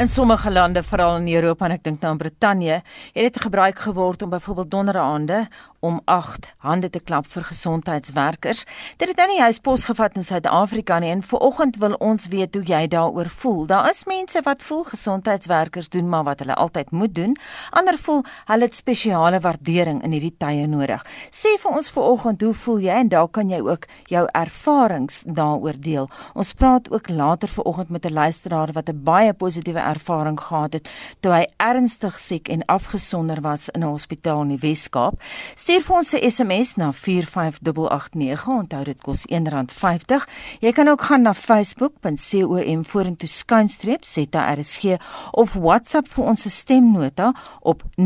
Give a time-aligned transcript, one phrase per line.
[0.00, 2.78] In sommige lande, veral in Europa en ek dink nou in Brittanje,
[3.12, 5.42] het dit gebruik geword om byvoorbeeld donderaande
[5.80, 8.64] om 8 hande te klap vir gesondheidswerkers.
[8.96, 12.64] Dit het nou nie huis posgevat in Suid-Afrika nie en vanoggend wil ons weet hoe
[12.64, 13.66] jy daaroor voel.
[13.68, 17.36] Daar is mense wat voel gesondheidswerkers doen maar wat hulle altyd moet doen.
[17.70, 21.04] Ander voel hulle het spesiale waardering in hierdie tye nodig.
[21.28, 25.80] Sê vir ons vanoggend, hoe voel jy en daar kan jy ook jou ervarings daaroor
[25.80, 26.08] deel.
[26.32, 30.90] Ons praat ook later vanoggend met 'n luisteraar wat 'n baie positiewe ervaring gehad het
[31.20, 35.22] toe hy ernstig siek en afgesonder was in 'n hospitaal in die Wes-Kaap.
[35.54, 38.48] Stuur vir ons 'n SMS na 45889.
[38.48, 40.28] Onthou dit kos R1.50.
[40.60, 44.84] Jy kan ook gaan na facebook.com vorentoe skynstreep ZRSG
[45.30, 48.02] of WhatsApp vir ons stemnota op 0765366961.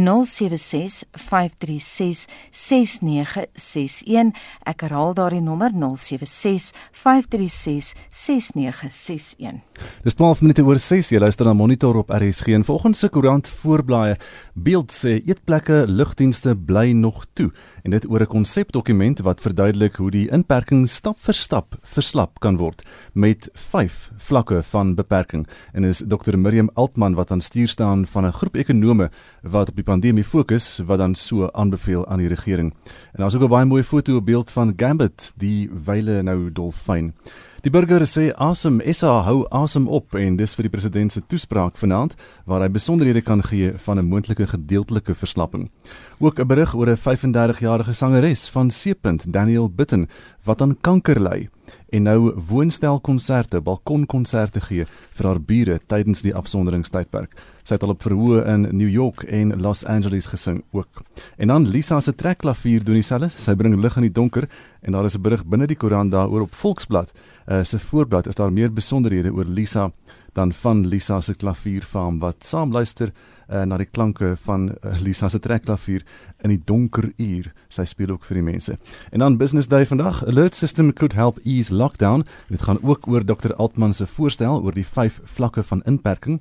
[4.64, 5.76] Ek herhaal daardie nommer 0765366961.
[10.04, 11.10] Dis 12 minute oor 6.
[11.10, 14.16] Jy luister na Monitor op RSG en vanoggend se koerant voorblaaie
[14.54, 17.50] beeld sê eetplekke lugdienste bly nog toe
[17.82, 22.56] en dit oor 'n konsepdokument wat verduidelik hoe die inperking stap vir stap verslap kan
[22.56, 28.06] word met 5 vlakke van beperking en is Dr Miriam Altman wat aan stuur staan
[28.06, 29.10] van 'n groep ekonome
[29.42, 32.74] wat op die pandemie fokus wat dan so aanbeveel aan die regering.
[33.12, 37.14] En daar's ook 'n baie mooi foto beeld van Gambit die wyle nou dolfyn.
[37.64, 41.78] Die burger sê asem SA hou asem op en dis vir die president se toespraak
[41.80, 42.12] vanaand
[42.44, 45.70] waar hy besonderhede kan gee van 'n moontlike gedeeltelike verslapping.
[46.20, 50.08] Ook 'n berig oor 'n 35-jarige sangeres van Seepunt, Daniel Bitten,
[50.44, 51.48] wat aan kanker ly
[51.88, 57.36] en nou woonstelkonserte, balkonkonserte gee vir haar bure tydens die afsonderingstydperk.
[57.64, 61.02] Sy het al op verhoë in New York en Los Angeles gesing ook.
[61.36, 63.30] En dan Lisa se trekklavier doen dieselfde.
[63.36, 64.48] Sy bring lig in die donker
[64.82, 67.10] en daar is 'n berig binne die koerant daaroor op Volksblad
[67.46, 69.90] uh, se voorblad is daar meer besonderhede oor Lisa
[70.32, 73.12] dan van Lisa se klavierfarm wat saam luister
[73.48, 76.04] uh, na die klanke van uh, Lisa se trekklavier
[76.42, 77.50] in die donker uur.
[77.68, 78.76] Sy speel ook vir die mense.
[79.12, 82.24] En dan business day vandag, alert system could help ease lockdown.
[82.48, 86.40] Dit gaan ook oor Dr Altman se voorstel oor die vyf vlakke van inperking.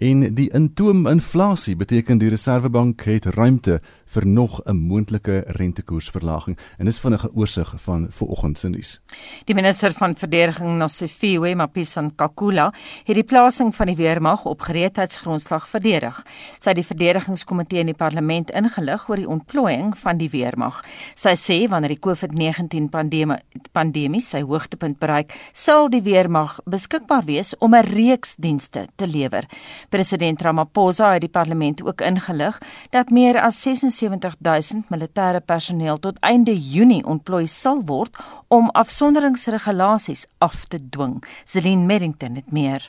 [0.00, 6.84] En die intoom inflasie beteken die Reserwebank het ruimte vir nog 'n moontlike rentekoersverlaging en
[6.84, 9.00] dis vinnige oorsig van vanoggend se nuus.
[9.44, 12.72] Die minister van verdediging Nosifiwe Mapisa-Nkakula
[13.04, 16.22] het die plasing van die weermag op gereedheidsgrondslag verdedig.
[16.58, 20.84] Sy het die verdedigingskomitee in die parlement ingelig oor die ontplooiing van die weermag.
[21.14, 23.38] Sy sê wanneer die COVID-19 pandemie
[23.72, 29.46] pandemie sy hoogtepunt bereik, sal die weermag beskikbaar wees om 'n reeks dienste te lewer.
[29.88, 32.58] President Ramaphosa het die parlement ook ingelig
[32.90, 33.60] dat meer as
[34.00, 38.16] 70000 militêre personeel tot einde Junie ontplooi sal word
[38.48, 41.20] om afsonderingsregulasies af te dwing.
[41.44, 42.88] Celine Merrington het meer.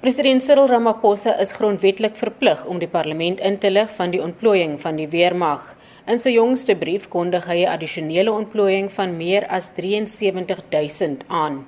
[0.00, 4.76] President Cyril Ramaphosa is grondwetlik verplig om die parlement in te lig van die ontplooiing
[4.80, 5.64] van die weermag.
[6.06, 11.64] In sy jongste brief kondig hy 'n addisionele ontplooiing van meer as 73000 aan.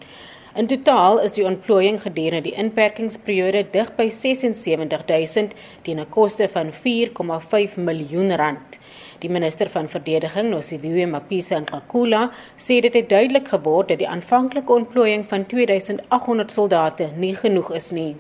[0.59, 5.53] In totaal is die ontplooiing gedurende die inperkingsperiode dig by 76000
[5.87, 8.79] teen 'n koste van 4,5 miljoen rand.
[9.23, 12.23] Die minister van verdediging, Nosiviwe Mapisa Nkakula,
[12.57, 17.91] sê dit het duidelik geword dat die aanvanklike ontplooiing van 2800 soldate nie genoeg is
[17.91, 18.17] nie.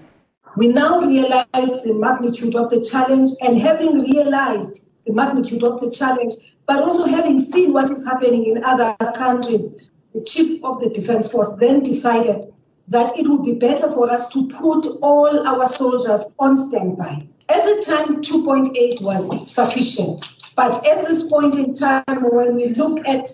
[0.54, 5.90] We now realize the magnitude of the challenge and having realized the magnitude of the
[5.90, 9.87] challenge but also having seen what is happening in other countries
[10.18, 12.52] the chief of the defense force then decided
[12.88, 17.26] that it would be better for us to put all our soldiers on standby.
[17.48, 20.22] At the time, 2.8 was sufficient.
[20.56, 23.28] But at this point in time, when we look at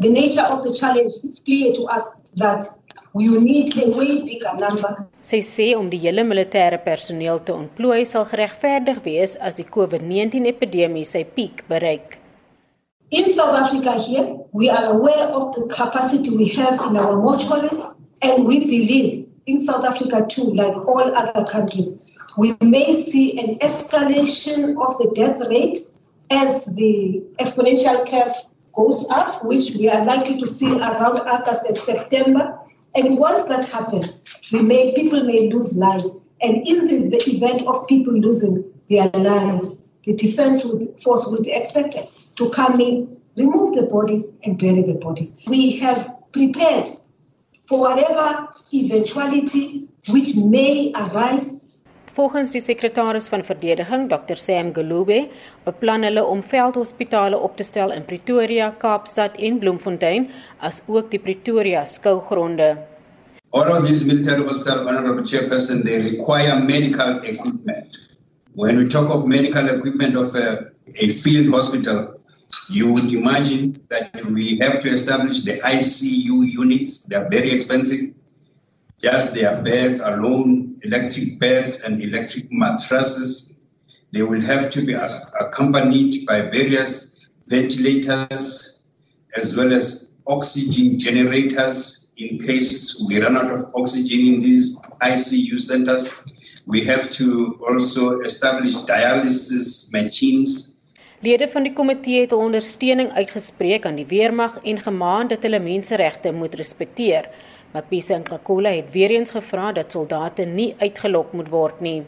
[0.00, 2.04] the nature of the challenge, it's clear to us
[2.36, 2.64] that
[3.14, 5.08] will need a way bigger number.
[5.22, 10.46] Sy sê om die hele militêre personeel te ontplooi sal geregverdig wees as die COVID-19
[10.50, 12.17] epidemie sy piek bereik.
[13.10, 17.98] In South Africa here, we are aware of the capacity we have in our mortuaries,
[18.20, 22.04] and we believe in South Africa too, like all other countries,
[22.36, 25.78] we may see an escalation of the death rate
[26.30, 28.34] as the exponential curve
[28.76, 32.58] goes up, which we are likely to see around August and September.
[32.94, 34.22] And once that happens,
[34.52, 36.26] we may people may lose lives.
[36.42, 40.60] And in the, the event of people losing their lives, the defense
[41.02, 42.04] force will be expected
[42.38, 42.96] to come in,
[43.36, 45.38] remove the bodies, and bury the bodies.
[45.46, 46.96] We have prepared
[47.66, 51.58] for whatever eventuality which may arise.
[52.18, 55.28] Volgens die sekretaris van verdediging, Dr Sam Galube,
[55.66, 60.26] beplan hulle om veldhospitale op te stel in Pretoria, Kaapstad en Bloemfontein,
[60.58, 62.76] as ook die Pretoria skougronde.
[63.50, 67.96] All of these military hospitals, Honorable Chairperson, they require medical equipment.
[68.54, 72.17] When we talk of medical equipment of a, a field hospital,
[72.68, 77.04] you would imagine that we have to establish the ICU units.
[77.04, 78.14] They're very expensive.
[79.00, 83.54] Just their beds alone, electric beds and electric mattresses.
[84.12, 88.82] They will have to be accompanied by various ventilators
[89.36, 95.58] as well as oxygen generators in case we run out of oxygen in these ICU
[95.58, 96.10] centers.
[96.66, 100.77] We have to also establish dialysis machines
[101.20, 106.30] Lede van die komitee het ondersteuning uitgespreek aan die weermag en gemaan dat hulle menseregte
[106.32, 107.26] moet respekteer.
[107.72, 112.04] Mapisa Nkakula het weer eens gevra dat soldate nie uitgelok moet word nie.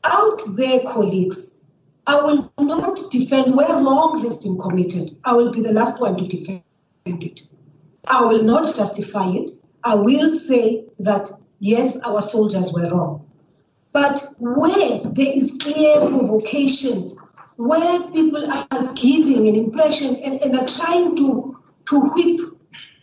[0.00, 1.58] Out there colleagues,
[2.06, 5.10] I will not defend where wrong has been committed.
[5.24, 6.62] I will be the last one to defend
[7.02, 7.42] it.
[8.06, 9.50] I will not justify it.
[9.82, 13.20] I will say that yes, our soldiers were wrong.
[13.92, 17.17] But where there is clear provocation
[17.58, 22.40] where people are giving an impression and, and are trying to, to whip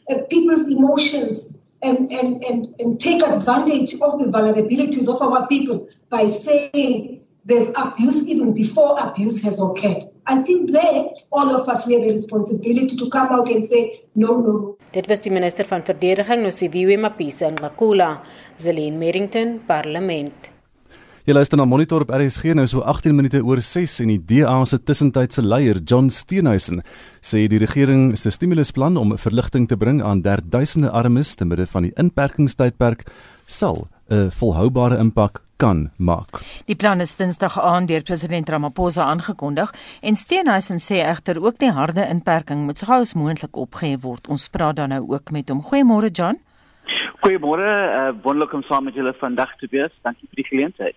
[0.10, 5.90] uh, people's emotions and, and, and, and take advantage of the vulnerabilities of our people
[6.10, 10.10] by saying there's abuse even before abuse has occurred.
[10.25, 14.06] I think there, all of us, we have a responsibility to come out and say,
[14.16, 14.78] no, no.
[14.94, 18.24] Dit was die minister van verdediging Nosiviwe Mapisa Ngakula,
[18.57, 20.55] Zelin Merrington, Parlement.
[21.25, 24.60] Jy luister na Monitor op RSG nou so 18 minute oor 6 en die DA
[24.69, 26.83] se tussentydse leier John Steenhuisen
[27.18, 31.88] sê die regering se stimulusplan om verligting te bring aan derduisende armes te midde van
[31.88, 33.07] die inperkingstydperk
[33.48, 36.44] sal 'n volhoubare impak kan maak.
[36.68, 41.71] Die plan is Dinsdag aan deur president Ramaphosa aangekondig en Steenhuisen sê egter ook die
[41.71, 44.28] harde inperking moet so gou as moontlik opgehef word.
[44.28, 45.63] Ons praat dan nou ook met hom.
[45.63, 46.38] Goeiemôre John.
[47.25, 49.89] Goeiemôre, uh, wonderlik om saam met julle vandag te wees.
[50.06, 50.95] Dankie vir die geleentheid.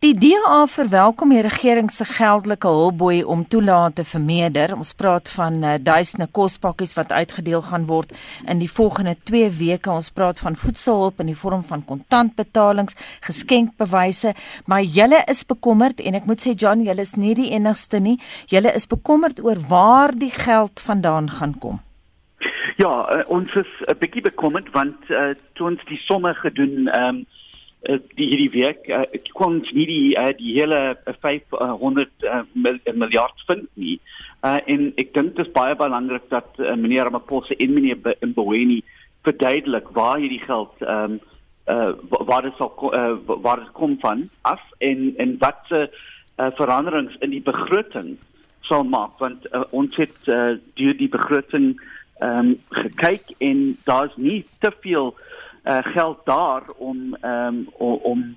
[0.00, 4.72] Die DA verwelkom die regering se geldelike hulpboei om toelaat te vermeerder.
[4.72, 8.14] Ons praat van uh, duisende kospakkies wat uitgedeel gaan word
[8.48, 9.92] in die volgende 2 weke.
[9.92, 14.32] Ons praat van voedselhulp in die vorm van kontantbetalings, geskenkbewyse,
[14.64, 18.16] maar julle is bekommerd en ek moet sê John, julle is nie die enigste nie.
[18.48, 21.82] Julle is bekommerd oor waar die geld vandaan gaan kom.
[22.78, 26.86] Ja, uh, ons is 'n uh, bietjie bekommerd want uh, toe ons die somme gedoen
[26.86, 27.16] ehm um,
[27.90, 29.02] uh, die hierdie week uh,
[29.34, 30.94] kon ons nie die uh, die hele
[31.24, 33.96] 500 uh, mil, miljard vind nie.
[34.46, 38.78] Uh, en ek dink dit is baie belangrik dat uh, meneer Ramaphosa en meneer Mboweni
[39.26, 41.20] verduidelik waar hierdie geld ehm um,
[41.66, 41.92] uh,
[42.30, 47.18] waar dit sal uh, waar dit kom van af en en wat se uh, veranderings
[47.26, 48.14] in die begroting
[48.70, 51.72] sal maak want uh, ons het uh, deur die begroting
[52.18, 55.14] ehm um, gekyk en daar's nie te veel
[55.64, 58.36] uh, geld daar om ehm um, om,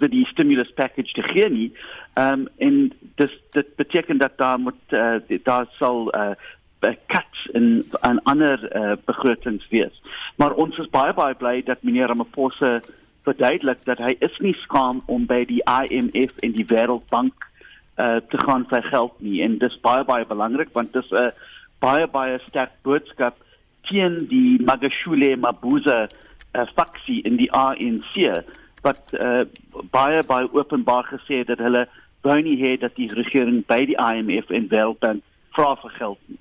[0.00, 1.72] vir die stimulus package te gee nie.
[2.14, 6.30] Ehm um, en dis dit beteken dat daar moet uh, daar sal uh,
[7.06, 10.02] cuts in 'n ander uh, begrotings wees.
[10.36, 12.80] Maar ons is baie baie bly dat meneer Ramaphosa
[13.22, 17.46] verduidelik dat hy is nie skaam om by die IMF en die Wêreldbank
[18.00, 21.30] uh, te gaan vir geld nie en dis baie baie belangrik want dis 'n uh,
[21.80, 23.38] baie baie sterk boodskap
[23.88, 28.12] teen die Magashule Mabuza uh, faksie in die ANC
[28.84, 29.44] wat uh,
[29.92, 31.86] baie baie openbaar gesê het dat hulle
[32.26, 35.24] wou nie hê dat die regering by die IMF en Wêreldbank
[35.56, 36.40] vra vir geld nie.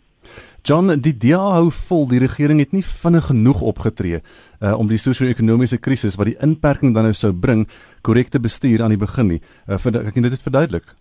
[0.67, 4.99] John, die DA hou vol die regering het nie vinnig genoeg opgetree uh, om die
[4.99, 7.63] sosio-ekonomiese krisis wat die inperking dan nou sou bring
[8.05, 9.39] korrek te bestuur aan die begin nie.
[9.65, 10.91] Uh, vind, ek kan dit verduidelik.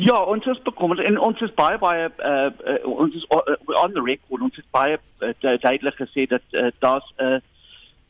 [0.00, 3.96] Ja, ons is bekommerd en ons is baie baie uh, uh, ons is uh, on
[3.96, 7.40] the record ons het baie uh, duidelik gesê dat uh, daar's 'n uh,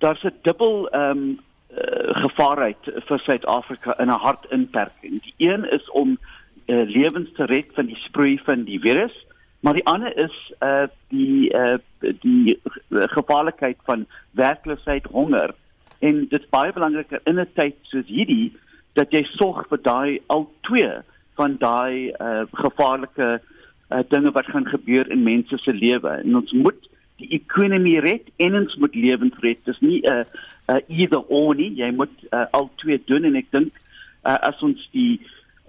[0.05, 1.41] daar's 'n dubbel ehm um,
[1.73, 5.23] uh, gevaarheid vir Suid-Afrika in 'n hartinperking.
[5.23, 6.19] Die een is om
[6.67, 9.17] uh, lewens te red van die sproei van die virus,
[9.61, 11.79] maar die ander is uh die uh
[12.21, 12.61] die
[13.17, 15.55] gevaarlikheid van werkloosheid, honger
[15.99, 18.53] en dit is baie belangrik in 'n tyd soos hierdie
[18.93, 21.01] dat jy sorg vir daai al twee
[21.39, 26.11] van daai uh, gevaarlike uh, dinge wat gaan gebeur in mense se lewe.
[26.23, 29.59] En ons moet die ekonomie red en ons moet lewens red.
[29.65, 30.25] Dis nie 'n uh,
[30.69, 31.73] uh, either or nie.
[31.75, 33.73] Jy moet uh, al twee doen en ek dink
[34.25, 35.21] uh, as ons die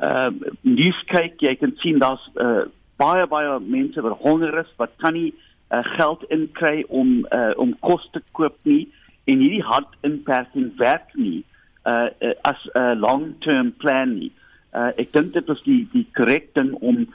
[0.03, 2.65] uh, nuus kyk jy kan sien daar's uh,
[3.01, 5.31] baie baie mense wat honger is wat kan nie
[5.71, 8.85] uh, geld inkry om uh, om kos te koop nie
[9.29, 11.43] en hierdie hard inperking werk nie
[11.85, 14.31] uh, uh, as 'n long term plan nie
[14.73, 17.05] uh, ek dink dit was die die korrek ding om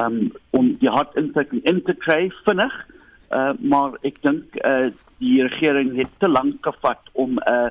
[0.00, 2.74] um, om die hartintegrasie in te kry vinnig
[3.32, 4.90] uh, maar ek dink uh,
[5.22, 7.70] die regering het te lank gevat om 'n uh,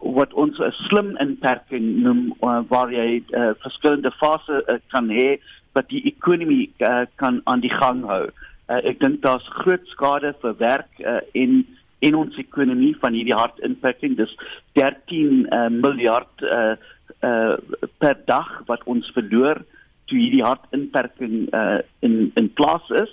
[0.00, 5.38] wat ons 'n slim inperking noem uh, waar jy uh, verskillende fases uh, kan hê
[5.72, 8.28] wat die ekonomie uh, kan aan die gang hou.
[8.68, 11.66] Uh, ek dink daar's groot skade vir werk uh, en
[11.98, 14.16] in ons ekonomie van hierdie hartinperking.
[14.16, 14.36] Dis
[14.72, 16.76] 13 uh, miljard uh,
[17.22, 17.56] uh,
[17.98, 19.62] per dag wat ons verloor
[20.06, 23.12] toe hierdie hartinperking uh, in in plaas is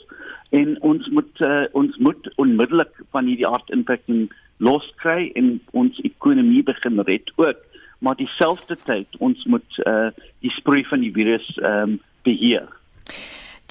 [0.51, 7.01] en ons moet uh, ons moet onmiddellik van hierdie hartinperking loskry en ons ekonomie begin
[7.07, 7.61] red ook
[8.03, 10.09] maar dieselfde tyd ons moet uh,
[10.43, 12.67] die sproei van die virus um, beheer.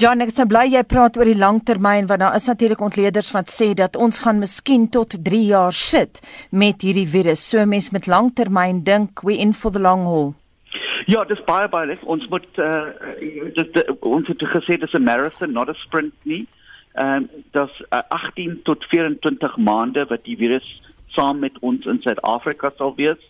[0.00, 3.50] John, ek sê bly jy praat oor die langtermyn want daar is natuurlik ontleeders wat
[3.52, 7.42] sê dat ons gaan miskien tot 3 jaar sit met hierdie virus.
[7.44, 10.32] So mens met langtermyn dink we in for the long haul.
[11.06, 12.02] Ja, dis baie baie lief.
[12.08, 12.88] Ons moet uh,
[13.58, 16.46] dis die, ons het gesê dis 'n marathon, not a sprint nie.
[16.96, 20.66] Ehm um, dis uh, 18 tot 24 maande wat die virus
[21.08, 23.20] saam met ons in Suid-Afrika sal wees.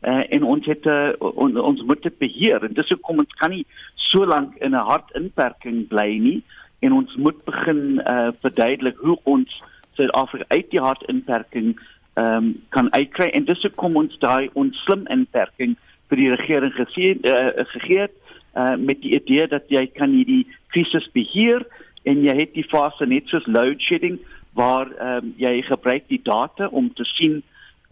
[0.00, 2.62] Uh, en ons het uh, on, ons moet dit beheer.
[2.62, 3.64] En dis hoekom ons kan nie
[4.08, 6.42] so lank in 'n hartinperking bly nie.
[6.78, 9.62] En ons moet begin uh, verduidelik hoe ons
[9.98, 11.78] Suid-Afrika uit die hartinperking
[12.14, 13.28] ehm um, kan uitkry.
[13.34, 15.76] En dis hoekom ons daai ons slim inperking
[16.08, 18.14] vir die regering gegee uh, gegee het
[18.56, 21.66] uh, met die idee dat jy kan hierdie krisis beheer
[22.08, 24.18] en jy het die fase net soos load shedding
[24.58, 27.42] waar um, jy gebruik die data om te sien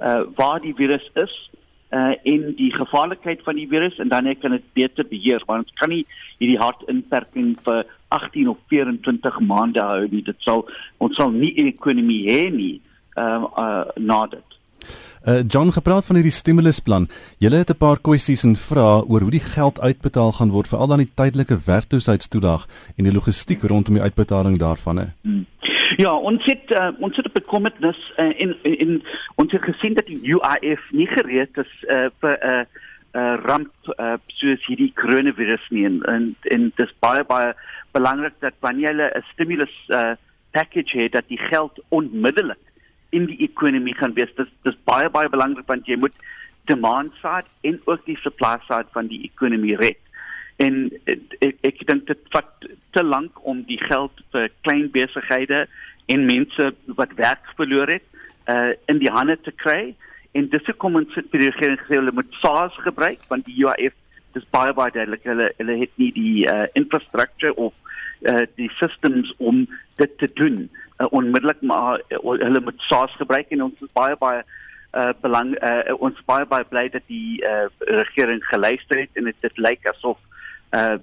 [0.01, 1.35] uh, waar die virus is
[1.91, 5.79] uh, en die gevaarlikheid van die virus en dan kan dit beter beheer want ons
[5.81, 6.05] kan nie
[6.39, 10.67] hierdie hartinperking vir 18 of 24 maande hou nie dit sal
[10.99, 12.81] ons sal nie 'n ekonomie hê nie
[13.17, 14.57] uh, uh, na dit
[15.27, 17.09] Uh, John gepraat van hierdie stimulusplan.
[17.43, 20.87] Julle het 'n paar kwessies en vrae oor hoe die geld uitbetaal gaan word, veral
[20.87, 25.07] dan die tydelike werkloosheidstoedag en die logistiek rondom die uitbetaling daarvan hè.
[25.23, 25.47] Hmm.
[25.97, 28.99] Ja, ons het uh, ons het bekommernis uh, in in
[29.41, 32.65] ons het gesien dat die UIF nie gereed is uh, vir 'n uh,
[33.17, 37.55] uh, ramp uh, soos hierdie coronavirus nie en en, en dis baie baie
[37.97, 40.15] belangrik dat wanneer jy 'n stimulus uh,
[40.53, 42.65] package het dat die geld onmiddellik
[43.11, 44.35] in die ekonomie gaan wees.
[44.37, 46.17] Dis dis baie baie belangrik want jy moet
[46.65, 50.01] demand side en ook die supply side van die ekonomie red.
[50.63, 50.89] En
[51.45, 55.67] ek ek dink dit vat te lank om die geld vir klein besighede
[56.13, 58.07] en mense wat werk verloor het
[58.49, 59.95] uh in die hande te kry.
[60.33, 63.59] En dis hoekom ons sit by die regering gesê hulle moet SARS gebruik want die
[63.65, 63.97] UIF
[64.37, 67.75] dis baie baie duidelik hulle hulle het nie die uh infrastructure of
[68.25, 69.67] uh die systems om
[70.01, 70.63] dit te doen
[71.01, 75.53] uh, onmiddellik maar uh, hulle moet SARS gebruik en ons is baie baie uh, belang
[75.61, 77.67] uh, ons baie baie bly dat die uh,
[78.01, 80.36] regering geluister het en dit, dit lyk asof uh,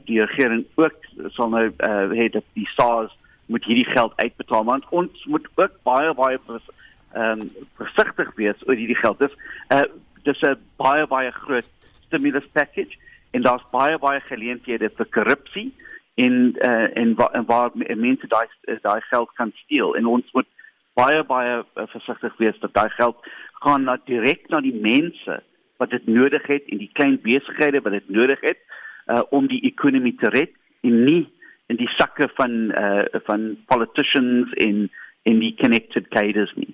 [0.05, 0.95] die regering ook
[1.35, 3.13] sal nou uh, hê dat die SARS
[3.45, 8.75] moet hierdie geld uitbetaal want ons moet ook baie baie ehm um, versigtig wees oor
[8.75, 9.19] hierdie geld.
[9.19, 9.35] Dis
[9.69, 9.85] uh,
[10.23, 11.69] dis 'n baie baie groot
[12.07, 12.97] stimulus package
[13.31, 15.73] en daar's baie baie geleenthede vir korrupsie
[16.15, 18.47] en uh, en, wa en waar mense daai
[18.81, 20.49] daai geld kan steel en ons moet
[20.93, 23.17] baie baie uh, versigtig wees dat daai geld
[23.65, 25.39] gaan na direk na die mense
[25.77, 28.61] wat dit nodig het en die klein besighede wat dit nodig het
[29.07, 31.23] uh, om die ekonomie te red en nie
[31.71, 34.89] in die sakke van uh, van politicians in
[35.23, 36.73] in die connected cadres nie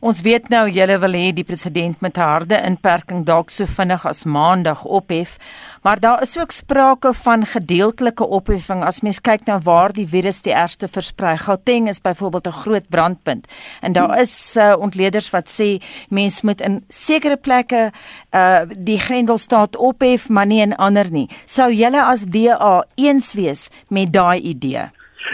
[0.00, 4.06] Ons weet nou julle wil hê die president met 'n harde inperking dalk so vinnig
[4.06, 5.38] as maandag ophef,
[5.82, 10.42] maar daar is ook sprake van gedeeltelike opheffing as mens kyk na waar die virus
[10.42, 11.36] die ergste versprei.
[11.36, 13.46] Gauteng is byvoorbeeld 'n groot brandpunt
[13.80, 17.92] en daar is uh, ontleeders wat sê mens moet in sekere plekke
[18.34, 21.28] uh die grendelstaat ophef, maar nie in ander nie.
[21.44, 24.90] Sou julle as DA eens wees met daai idee?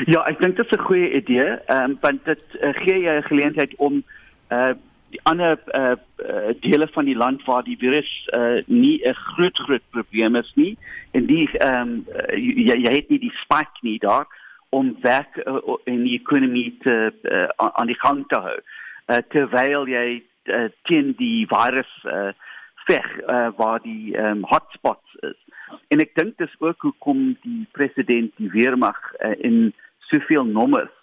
[0.07, 3.23] Ja, ek dink dit is 'n goeie idee, um, want dit uh, gee jy 'n
[3.23, 4.05] geleentheid om
[4.51, 4.75] uh
[5.09, 9.59] die ander uh, uh dele van die land waar die virus uh nie 'n groot
[9.59, 10.77] groot probleem is nie.
[11.13, 14.27] En die ehm um, jy, jy het nie die spike nie daar
[14.69, 18.59] om werk uh, in die ekonomie te uh, aan die gang te hou.
[19.07, 22.33] Uh, terwyl jy uh, teen die virus uh
[22.89, 25.37] veg uh, waar die um, hotspots is.
[25.93, 29.75] En ek dink dis ook hoekom die president die weermag uh, in
[30.09, 30.95] soveel nommers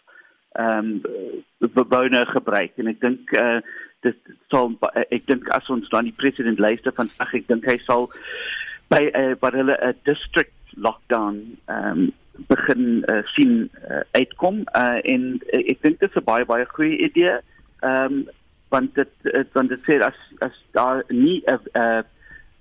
[0.55, 1.43] ehm um,
[1.73, 2.71] bewoner gebruik.
[2.77, 3.61] En ek dink eh uh,
[4.05, 4.75] dit sal
[5.09, 8.09] ek dink as ons dan die president luister van ag ek dink hy sal
[8.93, 12.13] by uh, by hulle 'n district lockdown ehm um,
[12.47, 14.65] begin uh, sien uh, uitkom.
[14.75, 17.39] Uh, en uh, ek dink dit is 'n baie baie goeie idee.
[17.81, 18.25] Ehm um,
[18.69, 19.13] want dit
[19.53, 21.59] want dit sê as as daar nie 'n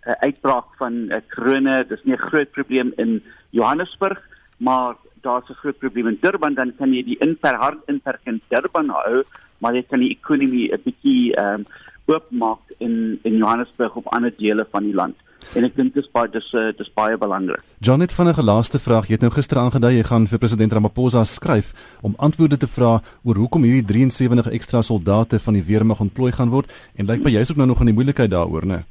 [0.04, 4.20] 'n uitbraak van uh, corona dis nie 'n groot probleem in Johannesburg
[4.56, 4.94] maar
[5.25, 8.88] daar's 'n groot probleem in Durban dan kan jy die inper hard inperk in Durban
[8.88, 9.25] hou
[9.59, 11.66] maar jy kan die ekonomie 'n bietjie ehm um,
[12.07, 15.16] oopmaak in in Johannesburg of ander dele van die land.
[15.52, 17.62] En ek dink dis baie dis uh, dis baie belangrik.
[17.78, 19.07] Janet van 'n laaste vraag.
[19.09, 23.02] Jy het nou gister aangedui jy gaan vir president Ramaphosa skryf om antwoorde te vra
[23.25, 27.31] oor hoekom hierdie 73 ekstra soldate van die weermag ontplooi gaan word en lyk my
[27.31, 28.85] jy's ook nou nog in die moeilikheid daaroor, né?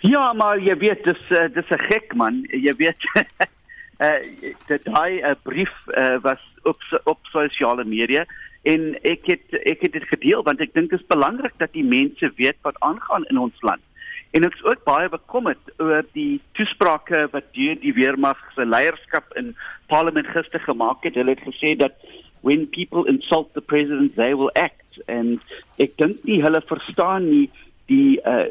[0.00, 2.44] Ja, maar jy weet dis uh, dis 'n gek man.
[2.52, 3.00] Jy weet
[3.98, 4.20] uh
[4.66, 8.24] dit daai 'n brief uh, was op op sosiale media
[8.62, 11.84] en ek het ek het dit gedeel want ek dink dit is belangrik dat die
[11.84, 13.82] mense weet wat aangaan in ons land.
[14.30, 19.32] En ek is ook baie bekommerd oor die toesprake wat deur die weermag se leierskap
[19.40, 19.54] in
[19.86, 21.14] parlement gister gemaak het.
[21.14, 21.94] Hulle het gesê dat
[22.42, 25.40] when people insult the president they will act and
[25.78, 27.48] ek dink nie hulle verstaan nie
[27.88, 28.46] die uh,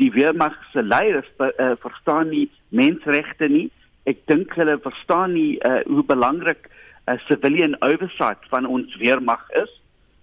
[0.00, 3.68] die weermag se leiers uh, verstaan nie menseregte nie
[4.10, 9.72] ek dink hulle verstaan nie uh, hoe belangrik uh, civilian oversight van ons weermag is.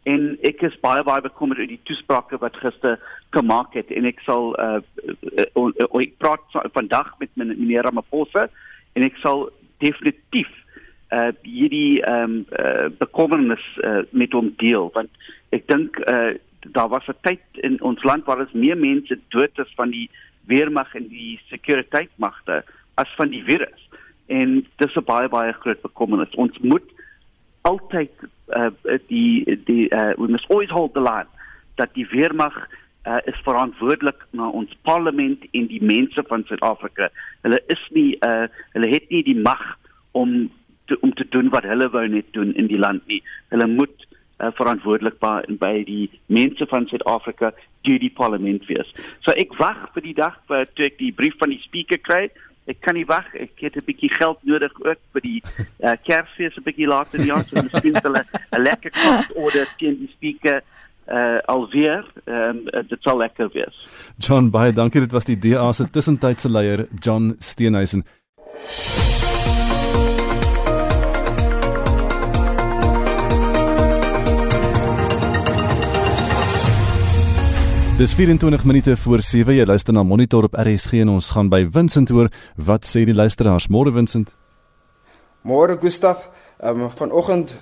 [0.09, 2.97] En ek is baie baie bekommerd oor die toesprake wat gister
[3.35, 3.91] gemaak het.
[3.93, 8.47] En ek sal uh, uh, uh, uh, ek praat vandag met meneer Ramaphosa.
[8.97, 9.50] En ek sal
[9.81, 10.50] definitief
[11.11, 14.89] uh, hierdie um, uh, bekommernis uh, met hom deel.
[14.95, 16.33] Want ek dink uh,
[16.73, 20.09] daar was 'n tyd in ons land waar ons meer mense dood is van die
[20.45, 22.63] weermag en die sekuriteitsmagte
[23.01, 23.88] as van die virus.
[24.27, 26.36] En dis 'n baie baie groot bekommernis.
[26.36, 26.88] Ons moet
[27.62, 28.12] altyd
[28.48, 28.70] uh,
[29.08, 31.29] die die uh, we must always hold the line
[31.75, 32.55] dat die weermag
[33.08, 37.10] uh, is verantwoordelik na ons parlement en die mense van Suid-Afrika.
[37.41, 39.63] Hulle is nie uh, hulle het nie die mag
[40.12, 40.51] om
[40.86, 43.22] te, om te doen wat hulle wou net doen in die land nie.
[43.53, 45.20] Hulle moet uh, verantwoordelik
[45.62, 47.53] by die mense van Suid-Afrika
[47.88, 48.89] deur die parlement wees.
[49.25, 52.24] So ek wag vir die dag vir toe ek die brief van die speaker kry
[52.71, 55.39] ek kan nie wag ek het 'n bietjie geld nodig ook vir die
[55.83, 59.67] uh, Kersfees 'n bietjie later in die jaar so miskien hulle 'n lekker kos order
[59.77, 60.61] teen die speaker
[61.11, 63.77] uh alweer ehm um, dit sal lekker wees.
[64.17, 68.05] John baie dankie dit was die DA se tussentydse leier John Steenhuisen.
[78.01, 79.53] Dis 24 minute voor 7.
[79.53, 82.31] Jy luister na Monitor op RSG en ons gaan by Vincent hoor.
[82.57, 83.67] Wat sê die luisteraars?
[83.69, 84.31] Môre Vincent.
[85.45, 86.23] Môre Gustaf.
[86.57, 87.53] Ehm um, vanoggend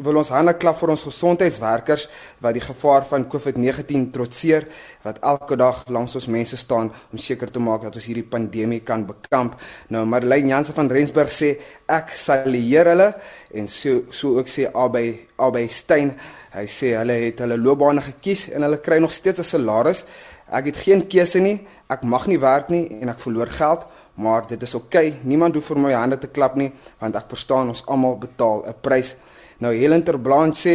[0.00, 2.06] wil ons hande klap vir ons gesondheidswerkers
[2.40, 4.64] wat die gevaar van COVID-19 trotseer
[5.04, 8.80] wat elke dag langs ons mense staan om seker te maak dat ons hierdie pandemie
[8.80, 9.58] kan bekamp.
[9.92, 13.10] Nou Marlene Jansen van Rensburg sê ek salueer hulle
[13.52, 16.16] en so so ook sê albei albei Stein
[16.52, 20.04] Hy sê hulle het hulle loopbane gekies en hulle kry nog steeds 'n salaris.
[20.52, 21.66] Ek het geen keuse nie.
[21.88, 25.08] Ek mag nie werk nie en ek verloor geld, maar dit is oukei.
[25.08, 25.20] Okay.
[25.22, 28.74] Niemand hoef vir my hande te klap nie want ek verstaan ons almal betaal 'n
[28.82, 29.16] prys.
[29.62, 30.72] Nou Helen Terblanche sê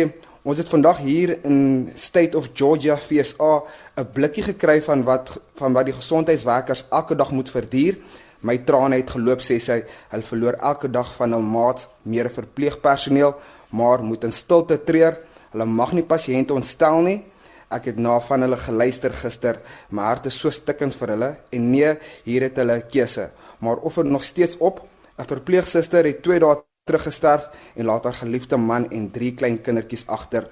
[0.48, 3.64] ons het vandag hier in State of Georgia FSA
[4.00, 7.98] 'n blikkie gekry van wat van wat die gesondheidswerkers elke dag moet verduur.
[8.40, 9.84] My trane het geloop sê sy.
[10.12, 13.36] Hulle verloor elke dag van hul maats, meer verpleegpersoneel,
[13.70, 15.20] maar moet in stilte treur.
[15.52, 17.26] Hulle mag nie pasiënte ontstel nie.
[17.70, 19.60] Ek het na van hulle geluister gister.
[19.90, 23.32] My hart is so stikkend vir hulle en nee, hier het hulle keuse.
[23.60, 24.80] Maar offer nog steeds op.
[25.20, 29.60] 'n Verpleegsuster het 2 dae terug gesterf en laat haar geliefde man en 3 klein
[29.62, 30.50] kindertjies agter.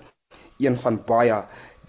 [0.60, 1.39] Een van baie.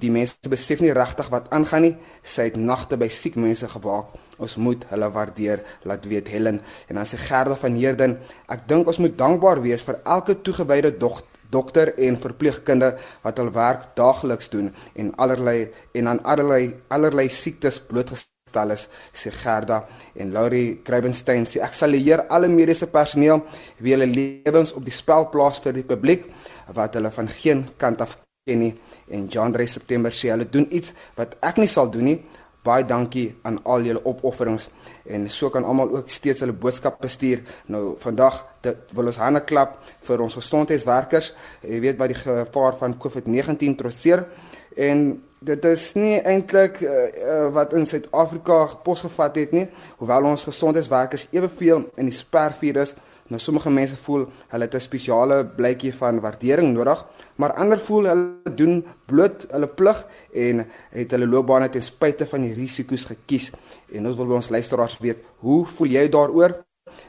[0.01, 1.95] Die mense besef nie regtig wat aangaan nie.
[2.23, 4.17] Sy het nagte by siek mense gewaak.
[4.39, 8.19] Ons moet hulle waardeer, laat weet Helen en dan sê Gerda van Heerden,
[8.53, 13.53] ek dink ons moet dankbaar wees vir elke toegewyde dogter dokter en verpleegkundige wat hul
[13.55, 15.59] werk daagliks doen en allerlei
[15.95, 21.91] en aan allerlei allerlei siektes blootgestel is sê Gerda en Laurie Kruibenstein sê ek sal
[21.91, 23.43] leer alle mediese personeel
[23.81, 26.25] wie hulle lewens op die spel plaas vir die publiek
[26.75, 28.75] wat hulle van geen kant af ken nie.
[29.11, 32.19] En Jan Dre September sê hulle doen iets wat ek nie sal doen nie.
[32.67, 34.71] Baie dankie aan al julle opofferings.
[35.07, 37.43] En so kan almal ook steeds hulle boodskappe stuur.
[37.71, 38.41] Nou vandag
[38.95, 41.33] wil ons hande klap vir ons gesondheidswerkers.
[41.63, 44.27] Jy weet wat die gevaar van COVID-19 trotseer.
[44.77, 45.09] En
[45.47, 49.67] dit is nie eintlik uh, uh, wat in Suid-Afrika posgevat het nie,
[50.01, 55.47] hoewel ons gesondheidswerkers eweveel in die spervirus Nou sommige mense voel hulle het 'n spesiale
[55.47, 57.07] blykie van waardering nodig,
[57.37, 62.41] maar ander voel hulle doen bloot hulle plig en het hulle loopbane ten spyte van
[62.41, 63.51] die risiko's gekies.
[63.93, 66.66] En ons wil by ons luisteraars weet, hoe voel jy daaroor?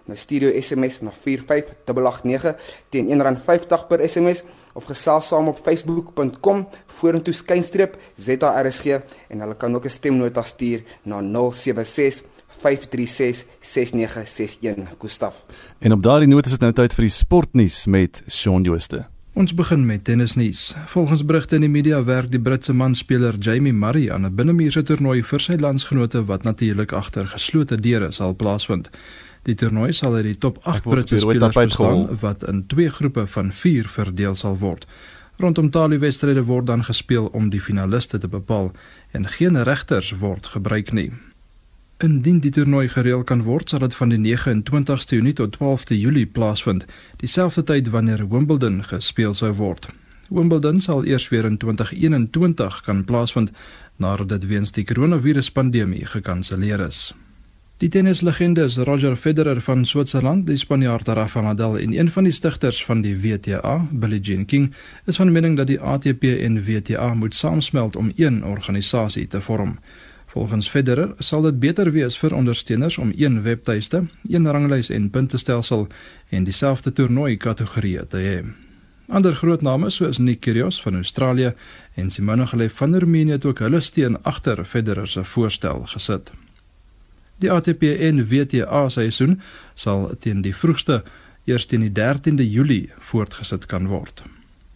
[0.07, 2.55] Nou stuur jou SMS na 45889
[2.89, 6.67] teen R1.50 per SMS of gesels saam op facebook.com
[6.99, 8.85] vorentoe skynstreep ZARSG
[9.29, 12.23] en hulle kan ook 'n stemnota stuur na 076
[12.57, 15.45] 5366961 Gustaf.
[15.79, 19.05] En op daardie noot is dit nou tyd vir die sportnuus met Shaun Jooste.
[19.33, 20.75] Ons begin met tennisnuus.
[20.85, 25.23] Volgens berigte in die media werk die Britse manspeler Jamie Murray aan 'n binnemuurse toernooi
[25.23, 28.89] vir sy landsgenote wat natuurlik agter geslote deure sal plaasvind.
[29.47, 33.53] Die toernooi sal uit die top 8 Britse spelers bestaan wat in twee groepe van
[33.55, 34.83] 4 verdeel sal word.
[35.39, 38.73] Rondom talie wedstryde word dan gespeel om die finaliste te bepaal
[39.15, 41.11] en geen regters word gebruik nie.
[42.03, 46.25] Indien die toernooi gereël kan word, sal dit van die 29ste Junie tot 12de Julie
[46.25, 46.83] plaasvind,
[47.23, 49.87] dieselfde tyd wanneer Wimbledon gespeel sou word.
[50.29, 53.55] Wimbledon sal eers weer in 2021 kan plaasvind
[53.95, 57.13] nadat dit weens die koronaviruspandemie gekanselleer is.
[57.77, 62.33] Die tennislegende is Roger Federer van Switserland, die Spanjaard Rafael Nadal en een van die
[62.33, 64.71] stigters van die WTA, Billie Jean King,
[65.05, 69.75] is van mening dat die ATP en WTA moet saamsmelt om een organisasie te vorm.
[70.25, 75.87] Volgens Federer sal dit beter wees vir ondersteuners om een webtuiste, een ranglys en puntestelsel
[76.29, 78.41] en dieselfde toernooi kategorieë te hê.
[79.07, 81.53] Ander groot name soos Nick Kyrgios van Australië
[81.93, 86.33] en Simona Halep van Roemenië het ook hulle steun agter Federer se voorstel gesit.
[87.37, 89.41] Die ATP en WTA seisoen
[89.77, 91.03] sal teen die vroegste
[91.45, 94.23] eers teen die 13de Julie voortgesit kan word.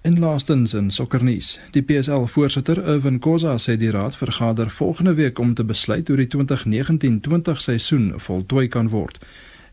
[0.01, 1.59] En laastens in sokkernuus.
[1.73, 6.17] Die PSL voorsitter Irvin Khoza sê die raad vergader volgende week om te besluit hoe
[6.17, 9.17] die 2019-20 seisoen voltooi kan word.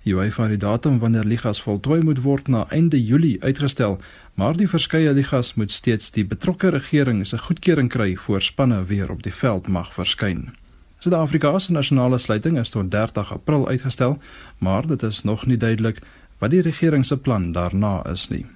[0.04, 3.98] Die UEFA het die datum wanneer ligas voltooi moet word na einde Julie uitgestel,
[4.34, 9.10] maar die verskeie ligas moet steeds die betrokke regering se goedkeuring kry voor spanne weer
[9.10, 10.57] op die veld mag verskyn.
[10.98, 14.18] Suid-Afrika se nasionale sluiting is tot 30 April uitgestel,
[14.58, 16.00] maar dit is nog nie duidelik
[16.38, 18.46] wat die regering se plan daarna is nie.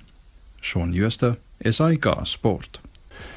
[0.61, 2.81] Shaun Schuster SAK Sport.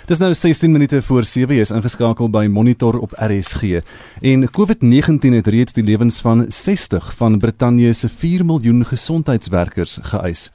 [0.10, 3.82] Dis nou 16 minute voor 7 is ingeskakel by Monitor op RSG
[4.22, 10.50] en COVID-19 het reeds die lewens van 60 van Brittanje se 4 miljoen gesondheidswerkers geëis.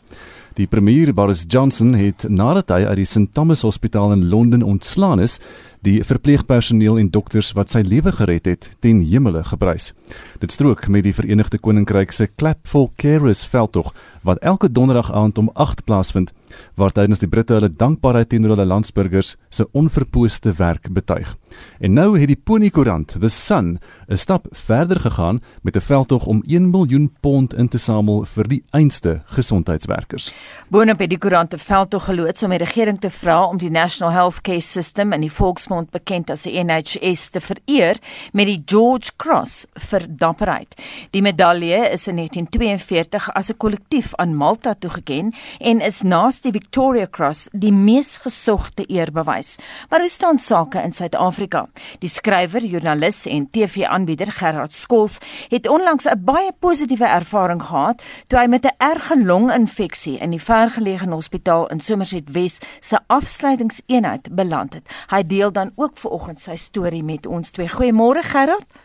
[0.58, 5.20] Die premier Boris Johnson het nadat hy uit die St Thomas Hospitaal in Londen ontslaan
[5.22, 5.38] is,
[5.86, 9.92] die verpleegpersoneel en dokters wat sy lewe gered het, ten hemele geprys.
[10.40, 15.38] Dit strook met die Verenigde Koninkryk se Clap for Carers veldtog wat elke donderdag aand
[15.38, 16.32] om 8 plaasvind
[16.74, 21.36] waar tydens die Britte hulle dankbaarheid teenoor hulle landsburgers se onverpooste werk betuig.
[21.78, 26.26] En nou het die Pony Koerant, The Sun, 'n stap verder gegaan met 'n veldtog
[26.26, 30.32] om 1 miljoen pond in te samel vir die einste gesondheidswerkers.
[30.68, 34.12] Boonop het die koerant 'n veldtog geloods om die regering te vra om die National
[34.12, 35.30] Healthcare System in die
[35.70, 37.98] volksmond bekend as die NHS te vereer
[38.32, 40.74] met die George Cross vir dapperheid.
[41.14, 46.52] Die medalje is in 1942 as 'n kollektief aan Malta toegeken en is naas die
[46.52, 49.58] Victoria Cross die mees gesogte eerbewys.
[49.90, 51.68] Maar hoe staan sake in Suid-Afrika?
[52.00, 58.38] Die skrywer, joernalis en TV-aanbieder Gerard Skols het onlangs 'n baie positiewe ervaring gehad toe
[58.38, 64.74] hy met 'n erge longinfeksie in die vergeleë hospitaal in Somerset Wes se afsluitingseenheid beland
[64.74, 64.84] het.
[65.10, 67.68] Hy deel dan ook vanoggend sy storie met ons twee.
[67.68, 68.80] Goeiemôre Gerard.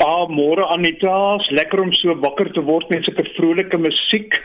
[0.00, 4.36] Ah, môre Anita, lekker om so wakker te word met sulke vrolike musiek.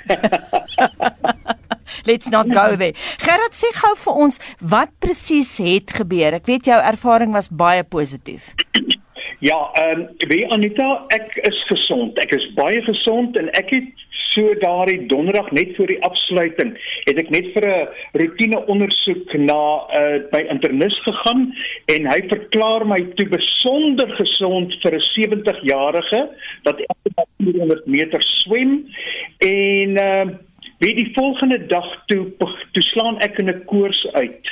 [2.10, 2.96] Let's not go there.
[3.22, 4.42] Gerard sê gou vir ons
[4.74, 6.40] wat presies het gebeur.
[6.40, 8.54] Ek weet jou ervaring was baie positief.
[9.42, 12.20] Ja, ehm um, wie Anita, ek is gesond.
[12.22, 16.74] Ek is baie gesond en ek het so daardie donderdag net voor die afsluiting
[17.08, 17.88] het ek net vir 'n
[18.22, 19.62] rotine ondersoek na
[20.00, 21.52] uh, by internis gegaan
[21.96, 26.22] en hy verklaar my toe besonder gesond vir 'n 70 jarige
[26.64, 28.86] dat elke dag 400 meter swem
[29.40, 30.26] en uh,
[30.82, 32.32] Wie die volgende dag toe
[32.74, 34.50] toe slaan ek in 'n koers uit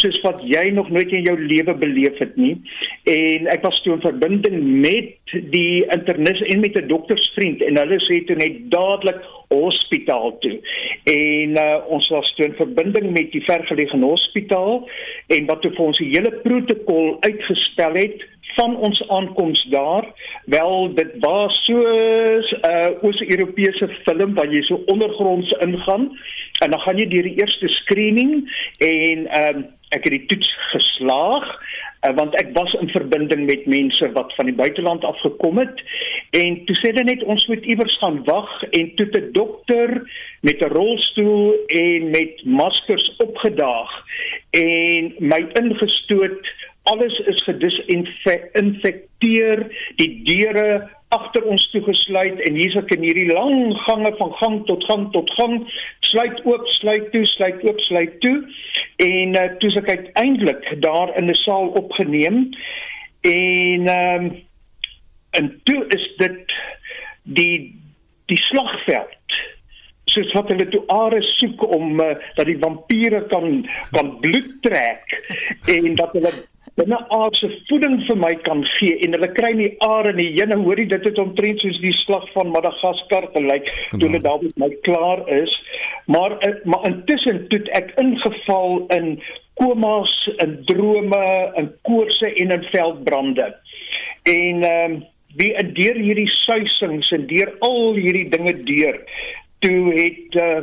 [0.00, 2.56] soos wat jy nog nooit in jou lewe beleef het nie.
[3.04, 8.00] En ek was toe in verbinding met die internis en met 'n doktersvriend en hulle
[8.08, 10.60] sê toe net dadelik hospitaal toe.
[11.04, 14.88] En uh, ons was toe in verbinding met die vergeleë hospitaal
[15.26, 20.06] en wat toe vir ons die hele protokol uitgestel het van ons aankoms daar
[20.44, 26.18] wel dit was so 'n uh, Oos-Europese film waar jy so ondergronds ingaan
[26.58, 31.46] en dan gaan jy deur die eerste screening en um, ek het die toets geslaag
[32.06, 35.82] uh, want ek was in verbinding met mense wat van die buiteland af gekom het
[36.30, 39.90] en toe sê hulle net ons moet iewers gaan wag en toe 'n dokter
[40.40, 43.92] met 'n rolstoel en met maskers opgedaag
[44.50, 46.46] en my ingestoot
[46.82, 49.66] alles is gedisinfekteer,
[49.96, 54.84] die deure agter ons toegesluit en hier's ek in hierdie lang gange van gang tot
[54.88, 55.54] gang tot gang,
[56.06, 58.38] sluit oop, sluit toe, sluit oop, sluit toe.
[59.02, 62.36] En uh, toe ek uiteindelik daar in 'n saal opgeneem
[63.26, 64.26] en ehm um,
[65.30, 66.52] en toe is dit
[67.22, 67.74] die
[68.26, 69.14] die slagveld
[70.10, 75.06] soos wat hulle toe are soek om uh, dat die vampiere kan kan bloed trek
[75.70, 76.32] en dat hulle
[76.78, 80.28] binne aardse voeding vir my kan gee en hulle kry nie are nie.
[80.38, 84.42] Jy nou hoorie dit het omtrent soos die slag van Madagaskar gelyk toe hulle daar
[84.42, 85.54] met my klaar is.
[86.06, 89.14] Maar eh, maar intussen toe ek ingeval in
[89.60, 91.24] komas, in drome,
[91.60, 93.54] in koorse en in veldbrande.
[94.28, 95.00] En ehm um,
[95.38, 98.96] wie deur hierdie suisings en deur al hierdie dinge deur
[99.62, 100.62] toe het uh,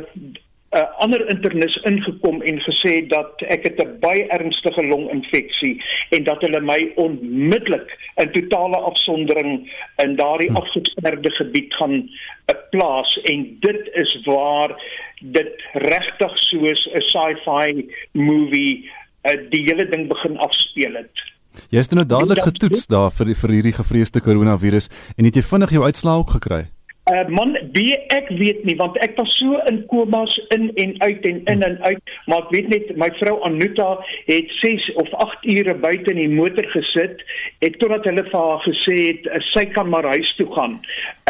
[0.70, 6.40] uh, ander internis ingekom en gesê dat ek het 'n baie ernstige longinfeksie en dat
[6.40, 9.70] hulle my onmiddellik in totale afsondering
[10.04, 10.56] in daardie hm.
[10.56, 14.76] afgesonderde gebied gaan uh, plaas en dit is waar
[15.20, 18.90] dit regtig soos 'n sci-fi movie
[19.24, 21.26] uh, die hele ding begin afspeel het.
[21.70, 25.70] Jy is nou dadelik getoets daar vir vir hierdie gevreesde koronavirus en het jy vinnig
[25.70, 26.68] jou uitslae ook gekry?
[27.08, 31.24] Uh, man, wie ek weet nie want ek was so in komas in en uit
[31.30, 33.86] en in en uit, maar ek weet net my vrou Anuta
[34.26, 37.24] het 6 of 8 ure buite in die motor gesit
[37.64, 40.80] en totdat hulle vir haar gesê het uh, sy kan maar huis toe gaan.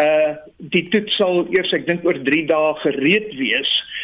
[0.02, 0.34] Uh
[0.74, 3.70] die toets sal eers ek dink oor 3 dae gereed wees.
[3.78, 3.97] Uh,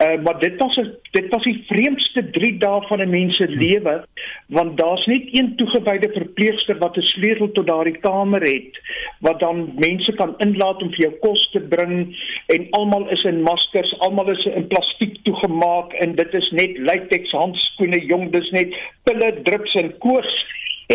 [0.00, 4.04] maar dit was 'n dit was die vreemdste 3 dae van 'n mens se lewe
[4.46, 8.80] want daar's net een toegewyde verpleegster wat 'n sleutel tot daardie kamer het
[9.20, 13.42] wat dan mense kan inlaat om vir jou kos te bring en almal is in
[13.42, 18.74] maskers, almal is in plastiek toegemaak en dit is net latex handskoene, jong, dis net
[19.02, 20.44] pille, drups en koors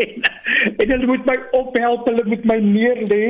[0.01, 0.27] en,
[0.81, 3.23] en hulle moet my ophelp, hulle moet my neerlê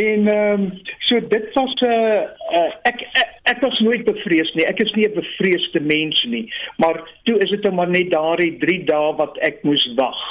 [0.00, 0.66] en ehm um,
[1.08, 2.22] so dit was 'n uh,
[2.58, 4.66] uh, ek, ek ek was nooit bevrees nie.
[4.66, 8.84] Ek is nie 'n bevreesde mens nie, maar toe is dit maar net daardie 3
[8.84, 10.22] dae wat ek moes wag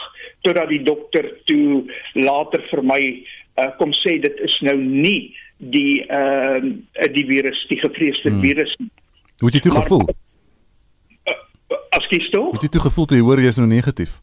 [0.42, 3.02] totdat die dokter toe later vir my
[3.62, 8.42] uh, kom sê dit is nou nie die ehm uh, die virus, die gevreesde hmm.
[8.42, 8.76] virus.
[9.40, 10.06] Hoe het jy toe gevoel?
[10.10, 12.44] Uh, uh, as jy toe?
[12.44, 14.20] Hoe het jy toe gevoel toe jy hoor jy is nou negatief?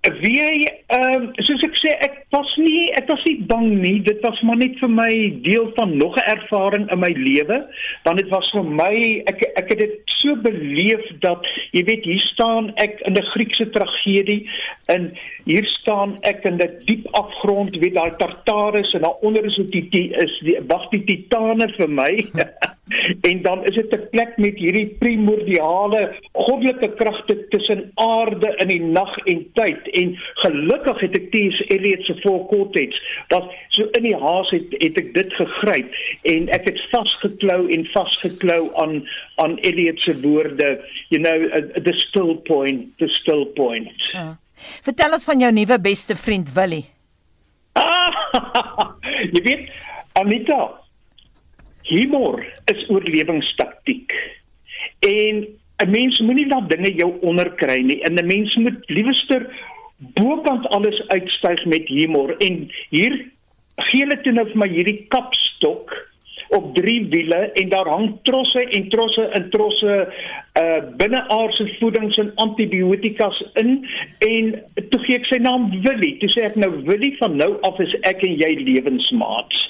[0.00, 3.98] Wie ehm um, soos ek sê ek was nie ek was nie bang nie.
[4.06, 5.10] Dit was maar net vir my
[5.44, 7.58] deel van nog 'n ervaring in my lewe
[8.04, 8.94] want dit was vir my
[9.28, 11.44] ek ek het dit so beleef dat
[11.76, 14.48] jy weet hier staan ek in 'n Griekse tragedie
[14.88, 15.12] en
[15.44, 17.76] hier staan ek in 'n diep afgrond.
[17.76, 22.12] Weet daai Tartarus en daaronder is die is die wag die titane vir my
[23.20, 28.82] en dan is dit 'n plek met hierdie primordiale goddelike kragte tussen aarde in die
[28.82, 29.88] nag en tyd.
[29.90, 31.62] En gelukkig het ek T.S.
[31.68, 35.94] Eliot se Four Quartets wat so in die haas het het ek dit gegryp.
[36.22, 40.80] En ek het vasgeklou en vasgeklou aan aan Eliot se woorde.
[41.08, 44.10] You know uh, the still point the still point.
[44.12, 44.38] Ja.
[44.82, 46.84] Vertel ons van jou nuwe beste vriend Willie.
[49.34, 49.70] Jy weet
[50.12, 50.80] Anita
[51.90, 52.40] humor
[52.72, 54.14] is oorlewingstaktiek.
[55.00, 55.46] En
[55.82, 58.00] 'n mens moenie laat dinge jou onderkry nie.
[58.02, 59.46] En 'n mens moet liewerster
[59.98, 62.36] bokant alles uitstyg met humor.
[62.38, 63.24] En hier
[63.76, 65.92] gee hulle toe nou vir my hierdie kapstok
[66.50, 69.96] op drie wiele en daar hang trosse en trosse en trosse
[70.60, 73.86] uh binneaardse voedings en antibiotikas in
[74.18, 74.48] en
[74.90, 76.16] toe gee ek sy naam Willie.
[76.18, 79.62] Toe sê ek nou Willie van nou af is ek en jy lewensmaats.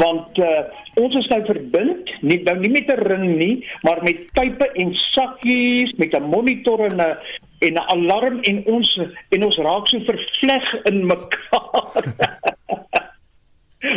[0.00, 4.24] Want uh ons is nou verbind, nie nou nie met 'n ring nie, maar met
[4.32, 7.16] pype en sakkies, met 'n monitor en 'n
[7.66, 12.04] en 'n alarm en ons en ons raak so vervleg in mekaar.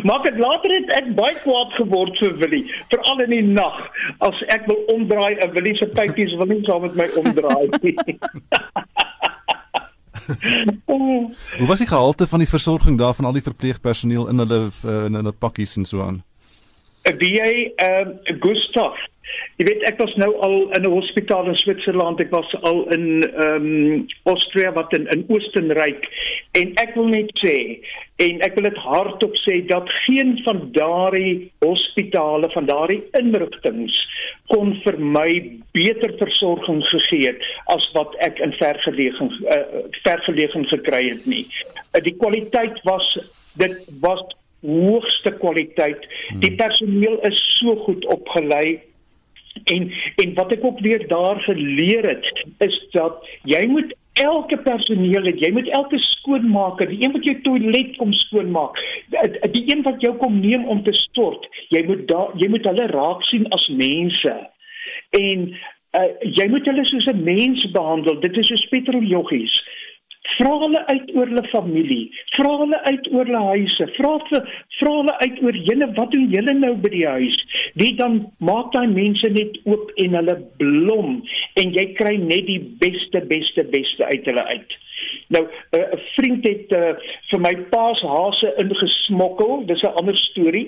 [0.08, 3.80] Maar ek later het ek baie kwaad geword vir Willie, veral in die nag
[4.28, 8.16] as ek wil omdraai en Willie se pypies wil nie saam met my omdraai nie.
[11.58, 14.62] Hoe was die gehalte van die versorging daar van al die verpleegpersoneel in hulle
[15.08, 16.24] in hulle pakkies en so aan?
[17.20, 18.96] Wie ehm uh, Gustav
[19.58, 23.24] Jy weet ek was nou al in 'n hospitaal in Switserland, ek was al in
[23.26, 26.06] ehm um, Austria wat in in Oostenryk
[26.60, 27.80] en ek wil net sê
[28.24, 33.94] en ek wil dit hardop sê dat geen van daardie hospitale van daardie inrigtinge
[34.54, 35.30] kon vir my
[35.74, 37.42] beter versorging gegee het
[37.74, 41.46] as wat ek in vergeleë uh, vergeleë gekry het nie.
[41.94, 43.18] Uh, die kwaliteit was
[43.58, 44.22] dit was
[44.62, 46.02] hoogste kwaliteit.
[46.42, 46.62] Die hmm.
[46.62, 48.80] personeel is so goed opgelei
[49.64, 55.26] En en wat ek ook weer daar geleer het is dat jy moet elke personeel
[55.30, 58.80] het, jy moet elke skoonmaker, die een wat jou toilet kom skoonmaak,
[59.14, 62.66] die, die een wat jou kom neem om te stort, jy moet daar jy moet
[62.66, 64.36] hulle raak sien as mense.
[65.18, 65.50] En
[65.98, 68.20] uh, jy moet hulle soos 'n mens behandel.
[68.20, 69.62] Dit is soos petroljoggies.
[70.38, 75.16] Vra hulle uit oor hulle familie, vra hulle uit oor hulle huise, vra vra hulle
[75.24, 77.38] uit oor julle wat doen julle nou by die huis?
[77.82, 81.22] Wie dan maak daai mense net oop en hulle blom
[81.62, 84.78] en jy kry net die beste beste beste uit hulle uit.
[85.28, 86.96] Nou eh, 'n uh, vriend het uh,
[87.30, 90.68] vir my paas hase ingesmokkel, dis 'n ander storie.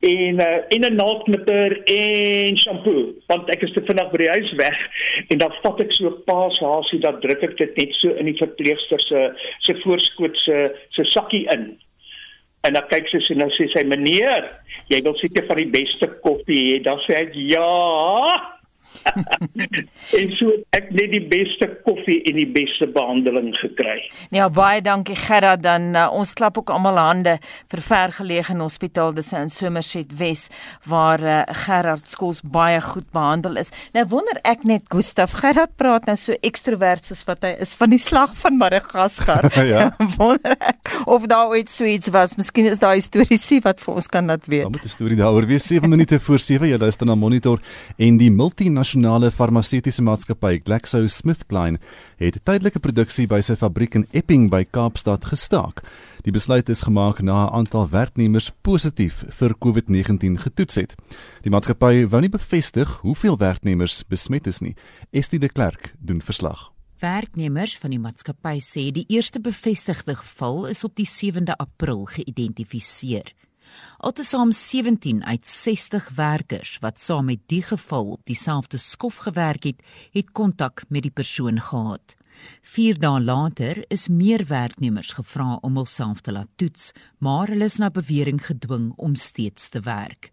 [0.00, 4.52] En uh, en 'n naaldknipper en shampoo, want ek is te vinnig by die huis
[4.52, 4.78] weg
[5.28, 8.38] en dan vat ek so paas hasie, dan druk ek dit net so in die
[8.38, 11.74] verpleegster se se voorskoot se se sakkie in.
[12.66, 14.46] En dan kyk sy en dan sê sy meneer,
[14.90, 16.82] jy wil seker van die beste koffie hê.
[16.82, 18.55] Dan sê ek ja.
[20.20, 23.98] en so ek net die beste koffie en die beste behandeling gekry.
[24.34, 25.62] Ja, baie dankie Gerard.
[25.66, 27.36] Dan uh, ons klap ook almal hande
[27.72, 30.46] vir vergeleë hospitaal dis in Somerset Wes
[30.88, 33.72] waar uh, Gerard Skols baie goed behandel is.
[33.96, 37.92] Nou wonder ek net Gustaf Gerard praat nou so ekstrovert soos wat hy is van
[37.92, 39.50] die slag van Madagaskar.
[39.72, 39.90] ja.
[40.18, 42.36] wonder ek of daar ooit so iets was.
[42.38, 44.66] Miskien is daai storie sie wat vir ons kan laat weet.
[44.66, 47.60] Ja, moet 'n storie daaroor wees 7 minute voor 7 jy luister na Monitor
[47.96, 51.78] en die multinasionale internasionale farmaseutiese maatskappy GlaxoSmithKline
[52.20, 55.80] het tydelike produksie by sy fabriek in Epping by Kaapstad gestaak.
[56.26, 60.94] Die besluit is gemaak na 'n aantal werknemers positief vir COVID-19 getoets het.
[61.42, 64.76] Die maatskappy wou nie bevestig hoeveel werknemers besmet is nie.
[65.10, 66.72] Estie de Klerk doen verslag.
[67.00, 73.32] Werknemers van die maatskappy sê die eerste bevestigde geval is op die 7de April geïdentifiseer.
[73.98, 79.82] Altesaam 17 uit 60 werkers wat saam met die geval op dieselfde skof gewerk het,
[80.12, 82.16] het kontak met die persoon gehad.
[82.62, 87.78] 4 dae later is meer werknemers gevra om hulself te laat toets, maar hulle is
[87.80, 90.32] na bewering gedwing om steeds te werk.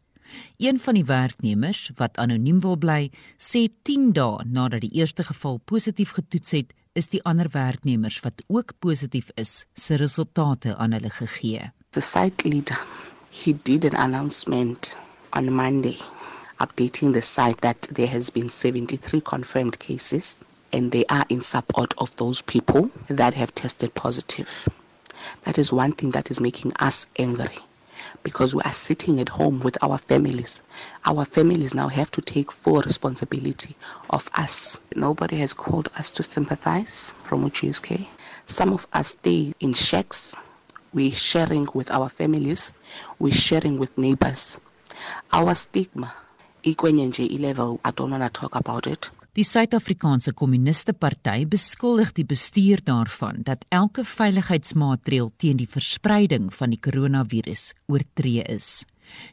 [0.58, 5.60] Een van die werknemers wat anoniem wil bly, sê 10 dae nadat die eerste geval
[5.64, 11.10] positief getoets het, is die ander werknemers wat ook positief is, se resultate aan hulle
[11.10, 11.72] gegee.
[11.94, 12.78] The site leader
[13.34, 14.96] he did an announcement
[15.34, 15.98] on Monday
[16.60, 21.96] updating the site that there has been 73 confirmed cases and they are in support
[21.98, 24.70] of those people that have tested positive.
[25.46, 27.58] That is one thing that is making us angry
[28.22, 30.62] because we are sitting at home with our families.
[31.04, 33.76] Our families now have to take full responsibility
[34.12, 34.80] of us.
[34.96, 38.06] Nobody has called us to sympathize from UGSK.
[38.46, 40.36] Some of us stay in shacks
[40.94, 42.74] we're sharing with our families,
[43.20, 44.60] we're sharing with neighbors.
[45.32, 46.14] Our stigma,
[46.64, 49.12] ikwenye nje level, I don't want to talk about it.
[49.34, 56.70] Die Suid-Afrikaanse Kommuniste Party beskuldig die bestuur daarvan dat elke veiligheidsmaatreël teen die verspreiding van
[56.70, 58.84] die koronavirus oortree is.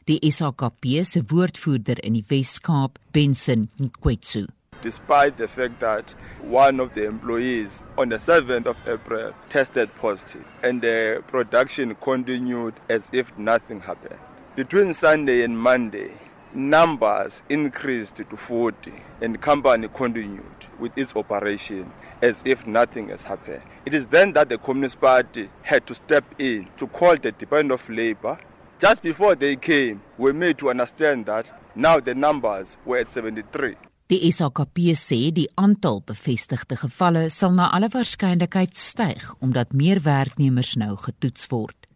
[0.09, 4.47] Die SAKP se woordvoerder in die Wes-Kaap, Benson Nkwetsu,
[4.81, 10.45] despite the fact that one of the employees on the 7th of April tested positive
[10.63, 14.19] and the production continued as if nothing happened.
[14.55, 16.11] Between Sunday and Monday,
[16.53, 18.91] numbers increased to 40
[19.21, 20.43] and the company continued
[20.79, 21.91] with its operation
[22.21, 23.61] as if nothing has happened.
[23.85, 27.71] It is then that the Communist Party had to step in to call the Department
[27.71, 28.37] of Labor.
[28.79, 33.75] Just before they came, we made to understand that now the numbers were at 73.
[34.11, 40.73] Die SAKP sê die aantal bevestigde gevalle sal na alle waarskynlikheid styg omdat meer werknemers
[40.75, 41.87] nou getoets word.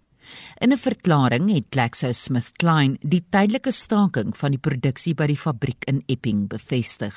[0.63, 6.03] In 'n verklaring het GlaxoSmithKline die tydelike staking van die produksie by die fabriek in
[6.07, 7.13] Epping bevestig.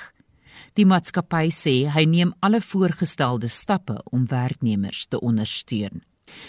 [0.74, 6.02] Die maatskappy sê hy neem alle voorgestelde stappe om werknemers te ondersteun.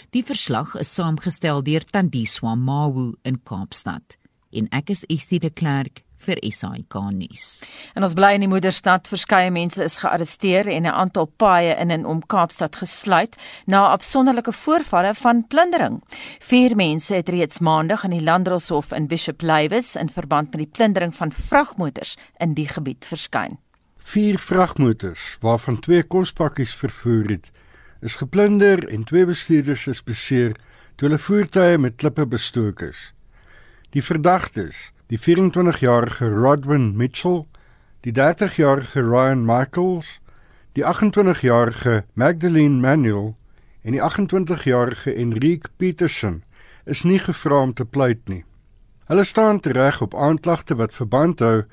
[0.10, 4.18] Die verslag is saamgestel deur Tandiswa Mawu in Kaapstad
[4.52, 7.62] en ek is Estie de Klerk vir SAK nuus.
[7.96, 11.92] En ons bly in die moederstad, verskeie mense is gearresteer en 'n aantal paaie in
[11.92, 16.02] en om Kaapstad gesluit na afsonderlike voorvalle van plundering.
[16.40, 20.72] Vier mense het reeds maandag in die Landdroshof in Bishop Lywes in verband met die
[20.72, 23.58] plundering van vragmotors in die gebied verskyn.
[24.10, 27.52] Vier vragmotors waarvan twee kospakkies vervoer het,
[28.02, 30.56] is geplunder en twee bestuurders is beseer
[30.96, 33.14] toe hulle voertuie met klippe bestook is.
[33.94, 37.46] Die verdagtes die 24-jarige Rodwin Mitchell,
[38.06, 40.20] die 30-jarige Ryan Michaels,
[40.78, 43.34] die 28-jarige Magdalene Manuel
[43.82, 46.44] en die 28-jarige Enrique Peterson
[46.86, 48.44] is nie gevra om te pleit nie.
[49.10, 51.64] Hulle staan reg op aanklagte wat verband hou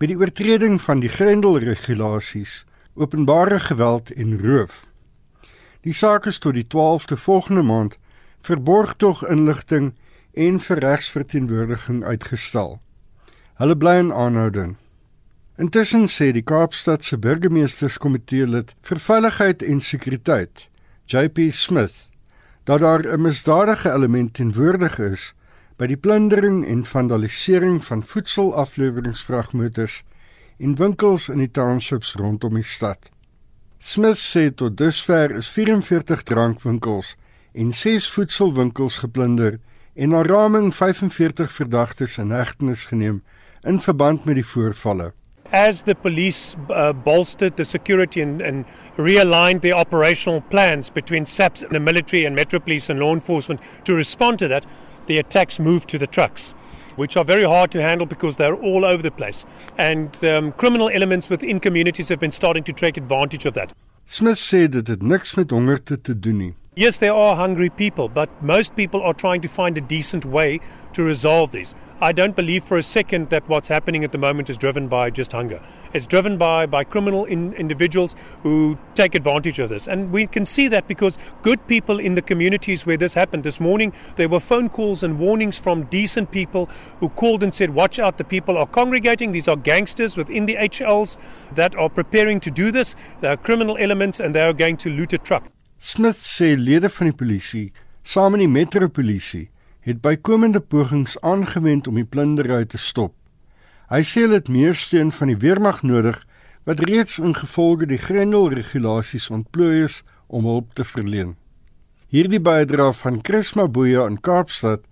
[0.00, 2.64] met die oortreding van die grendelregulasies,
[2.94, 4.86] openbare geweld en roof.
[5.84, 7.98] Die saak is tot die 12de volgende maand
[8.40, 9.92] verborg tog inligting
[10.38, 12.76] en vir regsverteenwoordiging uitgestel.
[13.58, 14.76] Hulle bly in aanhouding.
[15.58, 20.68] Intussen sê die Kaapstad se burgemeesterskomitee lid vir veiligheid en sekuriteit,
[21.10, 22.06] JP Smith,
[22.64, 25.34] dat daar 'n misdadige element teenwoordig is
[25.76, 30.02] by die plundering en vandalisering van voedselafleweringsvragmotors
[30.58, 33.10] in winkels in die townships rondom die stad.
[33.78, 37.16] Smith sê tot dusver is 44 drankwinkels
[37.52, 39.58] en 6 voedselwinkels geplunder
[39.98, 43.22] en na raming 45 verdagtes in hegtenis geneem
[43.66, 45.12] in verband met die voorvalle.
[45.50, 48.64] As the police uh, bolstered the security and, and
[48.96, 53.60] realigned their operational plans between SAPS and the military and Metro Police and law enforcement
[53.84, 54.66] to respond to that,
[55.06, 56.54] the attacks moved to the trucks,
[56.96, 59.44] which are very hard to handle because they're all over the place.
[59.78, 63.72] And um, criminal elements within communities have been starting to take advantage of that.
[64.04, 66.54] Smith sê dit het niks met hongerte te doen nie.
[66.78, 70.60] Yes, there are hungry people, but most people are trying to find a decent way
[70.92, 71.74] to resolve this.
[72.00, 75.10] I don't believe for a second that what's happening at the moment is driven by
[75.10, 75.60] just hunger.
[75.92, 78.14] It's driven by, by criminal in, individuals
[78.44, 79.88] who take advantage of this.
[79.88, 83.58] And we can see that because good people in the communities where this happened this
[83.58, 86.70] morning, there were phone calls and warnings from decent people
[87.00, 89.32] who called and said, Watch out, the people are congregating.
[89.32, 91.16] These are gangsters within the HLs
[91.56, 92.94] that are preparing to do this.
[93.18, 95.50] They are criminal elements and they are going to loot a truck.
[95.78, 97.68] Smith sê lede van die polisie,
[98.02, 99.46] saam met die metropolisie,
[99.86, 103.14] het bykomende pogings aangewend om die plundering te stop.
[103.88, 106.18] Hy sê het meer steun van die weermag nodig
[106.68, 111.36] wat reeds ingevolge die grendelregulasies ontplooi is om hulp te verleen.
[112.12, 114.82] Hierdie bydra van Chris Mabuya in Kaapstad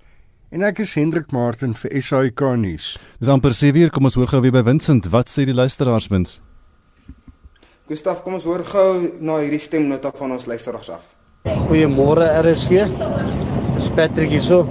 [0.55, 2.95] en ek is Hendrik Martin vir SAK nuus.
[3.21, 5.11] Dis amper 7uur, kom ons hoor gou weer by Vincent.
[5.11, 6.39] Wat sê die luisteraars mens?
[7.87, 8.87] Gustaf, kom ons hoor gou
[9.23, 11.03] na hierdie stemnota van ons luisteraars af.
[11.69, 12.81] Goeiemôre RSG.
[13.77, 14.65] Dis Patrick hierso.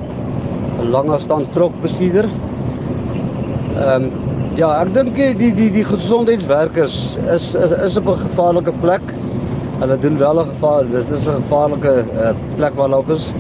[0.84, 2.28] 'n Langafstand trokbestuurder.
[2.28, 4.10] Ehm um,
[4.60, 6.98] ja, ek dink die die die gesondheidswerkers
[7.38, 9.06] is is is op 'n gevaarlike plek.
[9.80, 13.34] Hulle doen wel 'n gevaar, dit is 'n gevaarlike uh, plek waar hulle op is.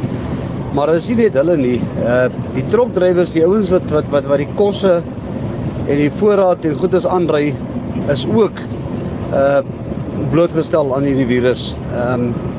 [0.74, 1.82] Maar dit is nie net hulle nie.
[2.00, 5.04] Uh die trokdrywers, die ouens wat wat wat wat die kosse
[5.88, 7.54] en die voorraad en goederes aandry
[8.08, 8.56] is ook
[9.36, 9.62] uh
[10.32, 11.76] blootgestel aan hierdie virus.
[11.92, 12.54] Ehm um,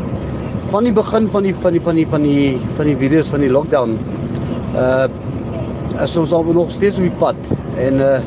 [0.70, 3.44] van die begin van die van die van die van die van die virus van
[3.44, 3.96] die lockdown
[4.74, 5.06] uh
[6.02, 8.18] is ons al nog steeds op die pad en uh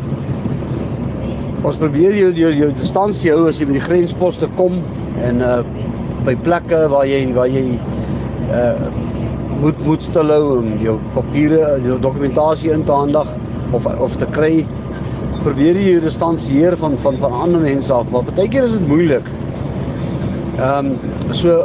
[1.67, 4.79] ons probeer jou jou, jou distansie hou as jy by die grensposte kom
[5.21, 5.59] en uh
[6.25, 7.65] by plekke waar jy waar jy
[8.49, 8.89] uh
[9.59, 13.27] moet moet stil hou om jou papiere, jou dokumentasie in te handig
[13.75, 14.63] of of te kry
[15.43, 19.27] probeer jy distansieer van van van ander mense af, maar baie keer is dit moeilik.
[20.59, 21.63] Ehm um, so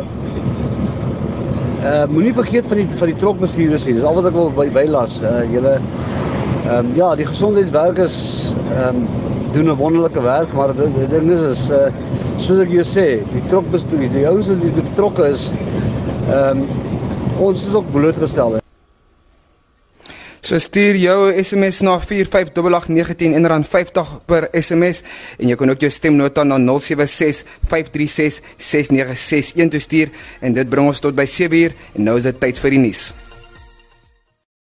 [1.85, 3.97] uh moenie vergeet van die van die trokbestuurders nie.
[3.99, 5.19] Dis al wat ek wil by, bylas.
[5.23, 8.19] Uh julle ehm um, ja, die gesondheidswerkers
[8.71, 9.07] ehm um,
[9.55, 11.87] doen 'n wonderlike werk, maar die ding is is uh
[12.37, 15.53] soos ek jou sê, die trokbestuurders, die ouens wat betrokke is,
[16.29, 16.69] ehm um,
[17.39, 18.64] ons is ook blootgestel.
[20.45, 25.01] So stuur jou SMS na 45819 en dan 50 per SMS
[25.39, 26.69] en jy kan ook jou stemnota na 0765366961
[29.73, 30.09] toe stuur
[30.45, 33.24] en dit bring ons tot by 7uur en nou is dit tyd vir die nuus.